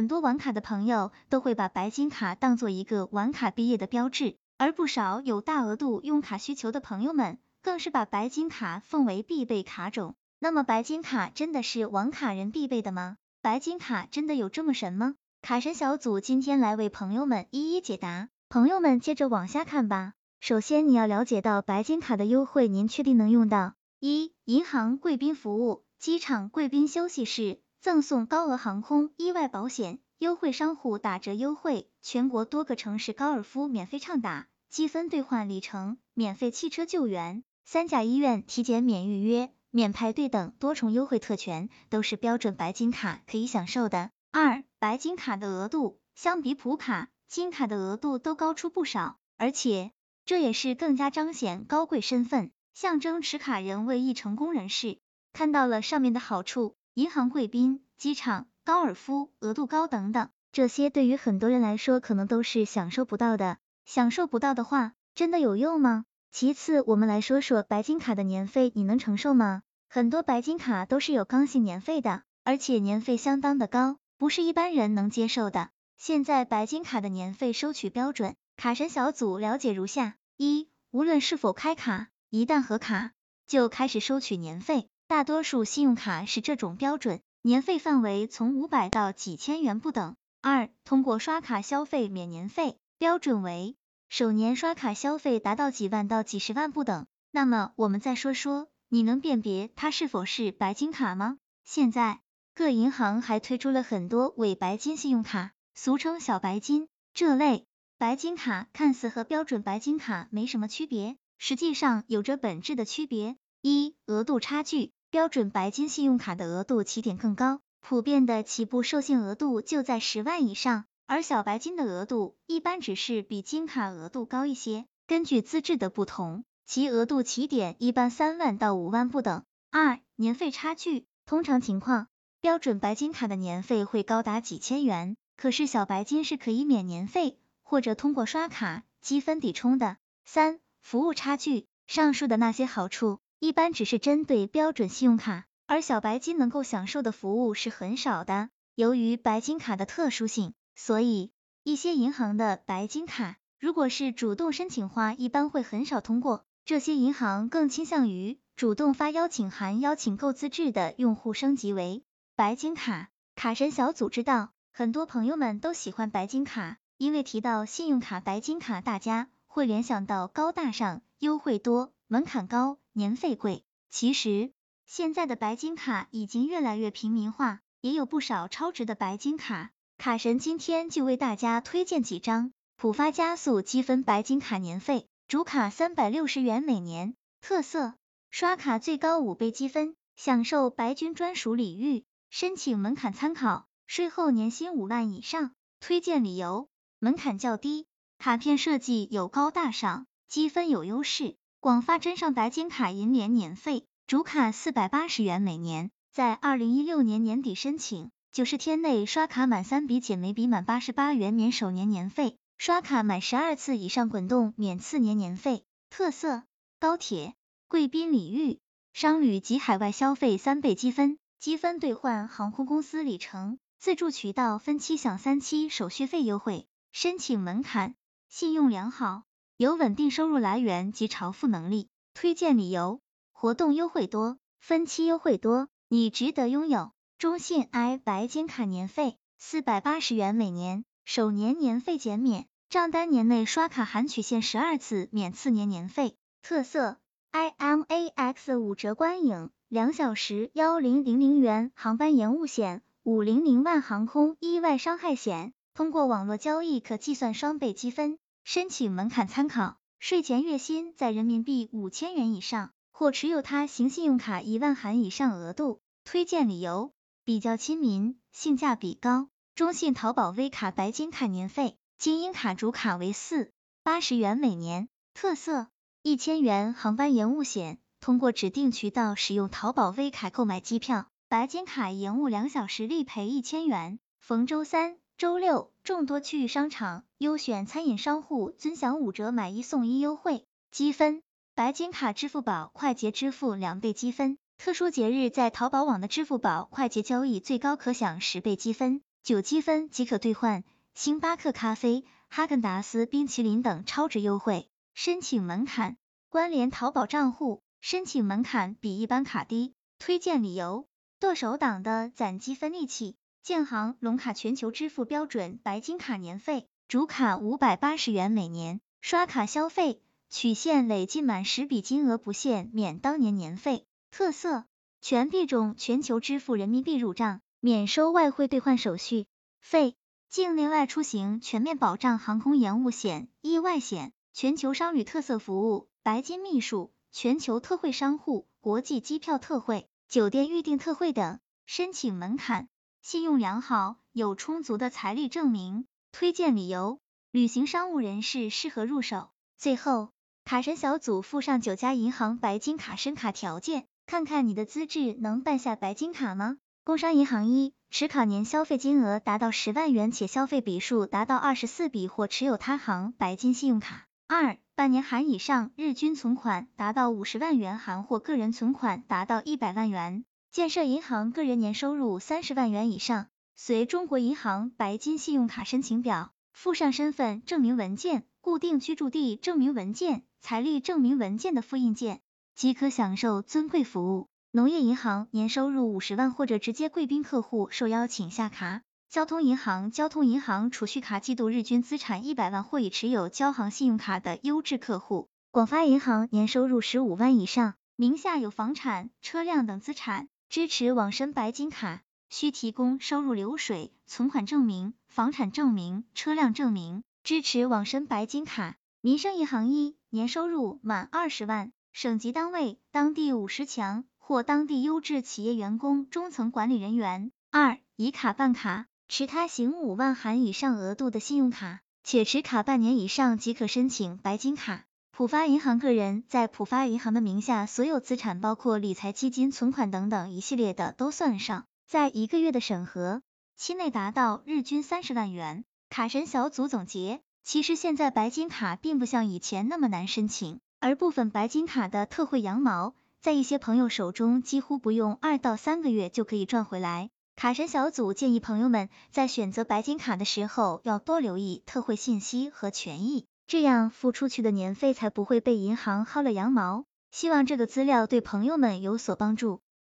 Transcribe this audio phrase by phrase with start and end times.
[0.00, 10.14] 很多玩卡的朋友都会把白金卡当做一个玩卡毕业的标志，而不少有大额度用卡需求的朋友们，更是把白金卡奉为必备卡种。
[10.38, 13.18] 那么白金卡真的是玩卡人必备的吗？
[13.42, 15.16] 白金卡真的有这么神吗？
[15.42, 20.14] 卡神小组今天来为朋友们一一解答，朋友们接着往下看吧。
[20.40, 23.74] 首先你要了解到白金卡的优惠，您确定能用到？
[23.98, 27.60] 一、银行贵宾服务，机场贵宾休息室。
[27.80, 44.10] 赠送高额航空意外保险，优惠商户打折优惠，全国多个城市高尔夫免费畅打，积分兑换里程，免费汽车救援，三甲医院体检免预约、免排队等多重优惠特权，都是标准白金卡可以享受的。
[44.30, 49.92] 二、白金卡的额度相比普卡、金卡的额度都高出不少，而且
[50.26, 54.98] 这也是更加彰显高贵身份，象征持卡人为一成功人士。
[55.32, 56.74] 看到了上面的好处。
[56.94, 63.58] 银行贵宾、机场、高尔夫、额度高等等，这些对于很多人来说可能都是享受不到的。
[63.84, 66.04] 享受不到的话，真的有用吗？
[66.32, 69.62] 其次，我们来说说白金卡的年费，你能承受吗？
[69.88, 75.70] 很多白金卡都是有刚性年费的，而且年费相当的高，不是一般人能接受的。
[75.96, 83.12] 现在白金卡的年费收取标准，卡神小组了解如下：一、无论是否开卡，一旦核卡
[83.46, 84.88] 就开始收取年费。
[85.10, 90.14] 大多数信用卡是这种标准，年费范围从五百到几千元不等。
[90.40, 93.74] 二、通过刷卡消费免年费，标准为
[94.08, 97.08] 首年刷卡消费达到几万到几十万不等。
[97.32, 101.38] 那么我们再说说，你能辨别它是否是白金卡吗？
[101.64, 102.20] 现在
[102.54, 106.86] 各银行还推出了很多伪白金信用卡，俗称小白金。
[107.14, 107.66] 这类
[107.98, 113.36] 白金卡看似和标准白金卡没什么区别，实际上有着本质的区别。
[113.62, 114.92] 一、额度差距。
[115.10, 124.86] 标准白金信用卡的额度起点更高，普遍的起步授信额度就在十万以上，而小白金的额度一般只是比金卡额度高一些。
[125.08, 129.42] 根据资质的不同，其额度起点一般三万到五万不等。
[129.72, 132.06] 二、年费差距，通常情况，
[132.40, 139.96] 标准白金卡的年费会高达几千元，可是小白金是可以免年费或者通过刷卡积分抵充的。
[140.24, 143.18] 三、服务差距，上述的那些好处。
[143.40, 148.50] 一般只是针对标准信用卡，而小白金能够享受的服务是很少的。
[148.74, 151.32] 由于白金卡的特殊性，所以
[151.64, 156.44] 一些银行的白金卡，如果是主动申请话，一般会很少通过。
[156.66, 162.04] 这些银行更倾向于主动发邀请函，邀请够资质的用户升级为
[162.36, 163.08] 白金卡。
[163.34, 172.80] 卡神小组知道，很多朋友们都喜欢白金卡，因为提到信用卡白金卡，大家会联想到高大上、优惠多、门槛高。
[172.92, 174.50] 年费贵，其实
[174.84, 179.70] 现在的白金卡已经越来越平民化，也有不少超值的白金卡。
[179.96, 187.94] 卡神今天就为大家推荐几张浦发加速积分白金卡，年费主卡三百六十元每年，特色
[188.32, 195.52] 刷卡最高五倍积分，享受白金专属礼遇，申请门槛参考，税后年薪五万以上。
[195.78, 196.68] 推荐理由：
[196.98, 197.86] 门槛较低，
[198.18, 201.36] 卡片设计有高大上，积分有优势。
[201.60, 215.62] 广发真上白金卡银联年费，主卡四百八十元每年，在二零一六年年底申请，九十天内刷卡满三笔减每笔满八十八元免首年年费，刷卡满十二次以上滚动免次年年费。
[215.90, 216.44] 特色：
[216.78, 217.34] 高铁、
[217.68, 218.58] 贵宾礼遇、
[218.94, 226.66] 商旅及海外消费三倍积分，积分兑换航空公司里程，自助渠道分期享三期手续费优惠。
[226.92, 227.96] 申请门槛：
[228.30, 229.24] 信用良好。
[229.60, 236.92] 有稳定收入来源及偿付能力，推荐理由：活动优惠多，分期优惠多，你值得拥有。
[237.18, 246.14] 中信 I 白金卡年费四百八十元每年，首年年费减免，账单年内刷卡含取现十二次免次年年费。
[246.40, 246.96] 特色
[247.30, 258.18] ：IMAX 五折观影，两小时幺零零零元航班延误险，五零零万航空意外伤害险，通过网络交易可计算双倍积分。
[258.44, 265.80] 申请门槛参考：税前月薪在人民币五千元以上，或持有他行信用卡一万含以上额度。
[266.04, 266.92] 推荐理由：
[267.24, 269.28] 比较亲民，性价比高。
[269.54, 273.52] 中信淘宝微卡白金卡年费，精英卡主卡为四
[273.82, 274.88] 八十元每年。
[275.14, 275.68] 特色：
[276.02, 284.00] 一千元航班延误险，通过指定渠道使用淘宝微卡购买机票，白金卡延误两小时立赔一千元。
[284.18, 284.96] 逢周三。
[285.20, 291.22] 周六，众多区域商场优选餐饮商户尊享五折买一送一优惠，积分
[291.54, 299.02] 白金卡支付宝快捷支付两倍积分，特殊节日在淘宝网的支付宝快捷交易最高可享十倍积分。
[299.22, 300.64] 九积分即可兑换
[300.94, 304.70] 星巴克咖啡、哈根达斯冰淇淋等超值优惠。
[304.94, 305.98] 申请门槛：
[306.30, 309.74] 关联淘宝账户，申请门槛比一般卡低。
[309.98, 310.86] 推荐理由：
[311.18, 313.16] 剁手党的攒积分利器。
[313.42, 323.86] 建行龙卡全球支付标准白金卡年费，主卡五百八十元每年，刷卡消费取现累计满十笔金额不限免当年年费。
[324.10, 324.66] 特色：
[325.00, 329.26] 全币种全球支付人民币入账，免收外汇兑换手续
[329.60, 329.96] 费。
[330.28, 334.12] 境内外出行全面保障航空延误险、意外险。
[334.32, 341.40] 全球商旅特色服务，白金秘书，全球特惠商户，国际机票特惠，酒店预订特惠等。
[341.66, 342.68] 申请门槛。
[343.02, 345.86] 信用良好，有充足的财力证明。
[346.12, 346.98] 推荐理由：
[347.30, 349.30] 旅行商务人士适合入手。
[349.56, 350.10] 最后，
[350.44, 356.58] 卡神小组附上九家银行白金卡申卡条件，看看你的资质能办下白金卡吗？
[356.84, 364.04] 工商银行一，持卡年消费金额达到十万元且消费笔数达到二十四笔或持有他行白金信用卡。
[364.28, 370.24] 二，半年含以上，日均存款达到五十万元含或个人存款达到一百万元。
[370.52, 382.20] 建设银行个人年收入三十万元以上，随中国银行白金信用卡申请表附上身份证明文件、固定居住地证明文件、财力证明文件的复印件，
[382.56, 384.26] 即可享受尊贵服务。
[384.50, 388.82] 农业银行年收入五十万或者直接贵宾客户受邀请下卡。
[389.08, 395.28] 交通银行交通银行储蓄卡季度日均资产一百万或已持有交行信用卡的优质客户。
[395.52, 400.28] 广发银行年收入十五万以上，名下有房产、车辆等资产。
[400.50, 407.04] 支持网申白金卡，需提供收入流水、存款证明、房产证明、车辆证明。
[407.22, 417.30] 支持网申白金卡，民生银行一年收入满二十万，省级单位、当地五十强或当地优质企业员工、中层管理人员。
[417.52, 424.84] 二以卡办卡，持他行五万含以上额度的信用卡，且持卡半年以上即可申请白金卡。
[425.20, 433.20] 浦发银行个人在浦发银行的名下所有资产，包括理财基金、存款等等一系列的都算上，在一个月的审核
[433.54, 435.66] 期内达到日均三十万元。
[435.90, 447.10] 卡神小组总结，其实现在白金卡并不像以前那么难申请，而部分白金卡的特惠羊毛，在一些朋友手中几乎不用二到三个月就可以赚回来。
[447.36, 453.26] 卡神小组建议朋友们在选择白金卡的时候，要多留意特惠信息和权益。
[453.50, 456.84] 这样付出去的年费才不会被银行薅了羊毛。
[457.10, 459.60] 希望这个资料对朋友们有所帮助。